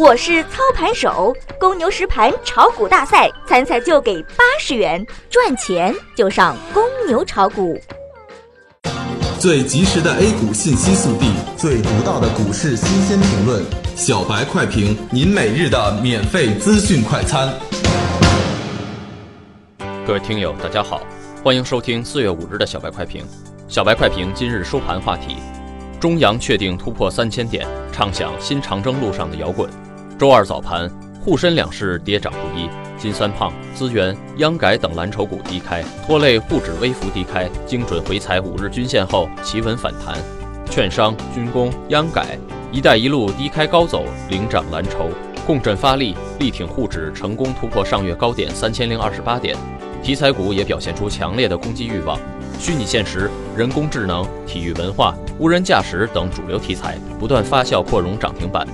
[0.00, 7.78] 我是操盘手，公牛实盘炒股大赛参赛就给八十元，赚钱就上公牛炒股。
[9.38, 13.62] 最及时的 A 股信息速递，最独到的股市新鲜评论，
[13.94, 17.52] 小白快评，您每日的免费资讯快餐。
[20.06, 21.02] 各位听友，大家好，
[21.44, 23.22] 欢迎收听四月五日的小白快评。
[23.68, 25.36] 小白快评今日收盘话题。
[26.00, 29.68] 中阳确定突破三千点，畅享新长征路上的摇滚。
[30.20, 30.86] 周二早盘，
[31.24, 37.48] 沪深两市跌涨不一，金三胖、资源、央改等蓝筹股低开，拖累沪指微幅低开。
[37.64, 40.18] 精准回踩五日均线后，企稳反弹。
[40.66, 42.38] 券商、军工、央改、
[42.70, 45.08] 一带一路低开高走，领涨蓝筹，
[45.46, 49.56] 共振发力，力挺沪指成功突破上月高点三千零二十八点。
[50.02, 52.20] 题材股也表现出强烈的攻击欲望。
[52.58, 58.68] 虚拟现实、人工智能、体育文化、无人驾驶等主流题材不断发酵扩容涨停板，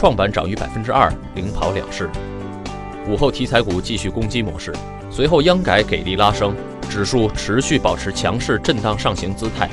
[0.00, 2.08] 创板涨逾百分之二，领跑两市。
[3.06, 4.72] 午后题材股继续攻击模式，
[5.10, 6.56] 随后央改给力拉升，
[6.88, 9.68] 指数持续保持强势震荡上行姿态。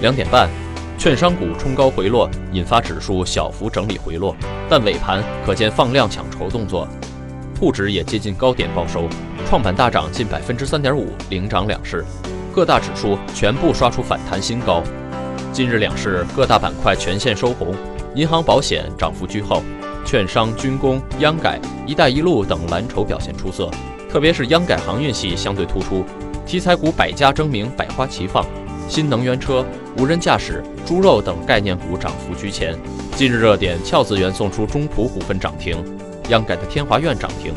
[0.00, 0.48] 两点半，
[0.96, 4.34] 券商股冲高回落，引发指数小幅整理回落，
[4.66, 6.88] 但尾盘可见放量抢筹动作，
[7.60, 9.06] 沪指也接近高点报收，
[9.46, 12.02] 创板大涨近百分之三点五，领涨两市。
[12.50, 14.82] 各大指数全部刷出反弹新高，
[15.52, 17.74] 今日两市各大板块全线收红，
[18.16, 19.62] 银行保险涨幅居后，
[20.06, 23.70] 券商、军工、央改、一带一路等蓝筹表现出色，
[24.10, 26.02] 特别是央改航运系相对突出，
[26.46, 28.42] 题材股百家争鸣，百花齐放，
[28.88, 29.62] 新能源车、
[29.98, 32.74] 无人驾驶、猪肉等概念股涨幅居前。
[33.14, 35.76] 今日热点俏资源送出中普股份涨停，
[36.30, 37.52] 央改的天华苑涨停。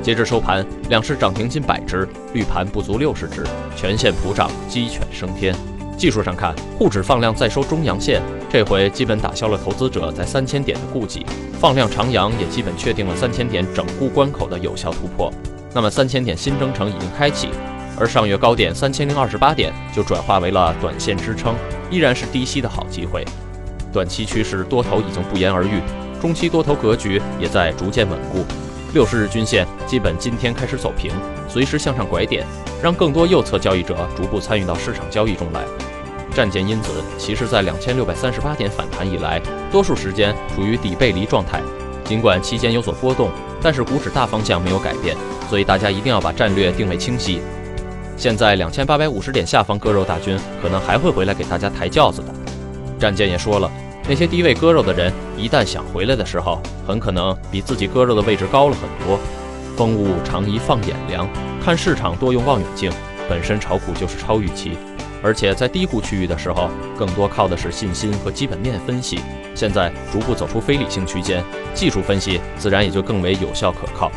[0.00, 3.42] 截至收盘，两市涨停近百只，绿盘不足六十只，
[3.74, 5.52] 全线普涨，鸡犬升天。
[5.98, 8.20] 技术上看，沪指放量再收中阳线，
[8.54, 11.26] 这回基本打消了投资者在三千点的顾忌，
[11.58, 15.28] 放量长阳也基本确定了三千点整固关口的有效突破。
[15.74, 17.48] 那么三千点新征程已经开启，
[17.98, 21.56] 而上月高点三千零二十八点就转化为了短线支撑，
[21.90, 23.24] 依然是低吸的好机会。
[23.92, 25.80] 短期趋势多头已经不言而喻，
[26.20, 28.44] 中期多头格局也在逐渐稳固。
[28.92, 31.10] 六十日均线基本今天开始走平，
[31.48, 32.46] 随时向上拐点，
[32.80, 35.64] 让更多右侧交易者逐步参与到市场交易中来。
[36.32, 39.40] 战舰因子其实在两千六百三十八点反弹以来，
[39.70, 41.60] 多数时间处于底背离状态。
[42.04, 43.30] 尽管期间有所波动，
[43.62, 45.16] 但是股指大方向没有改变，
[45.48, 47.40] 所以大家一定要把战略定位清晰。
[48.16, 52.28] 现在两千八百五十点下方割肉大军可能还会回来给大家抬轿子的。
[52.98, 53.70] 战舰也说了。
[54.06, 59.18] 那些低位割肉的人，一旦想回来的时候，很可能比自己割肉的位置高了很多。
[59.76, 61.26] 风物长宜放眼量，
[61.64, 62.92] 看市场多用望远镜。
[63.30, 64.76] 本身炒股就是超预期，
[65.24, 66.68] 而且在低估区域的时候，
[66.98, 69.18] 更多靠的是信心和基本面分析。
[69.54, 71.42] 现在逐步走出非理性区间，
[71.72, 74.12] 技术分析自然也就更为有效可靠。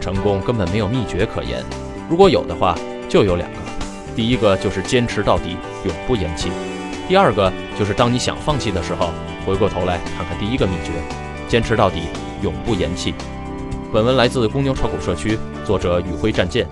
[0.00, 1.62] 成功根本没有秘诀可言，
[2.08, 2.74] 如果有的话，
[3.10, 3.58] 就有两个：
[4.16, 6.50] 第一个就是坚持到底，永不言弃。
[7.06, 9.10] 第二个就是当你想放弃的时候，
[9.44, 10.92] 回过头来看看第一个秘诀，
[11.46, 12.04] 坚持到底，
[12.40, 13.14] 永不言弃。
[13.92, 16.66] 本文来自公牛炒股社区，作者宇辉战舰。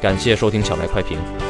[0.00, 1.18] 感谢收听小白快评，